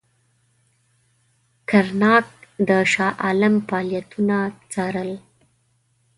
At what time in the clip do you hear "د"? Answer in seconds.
2.67-2.69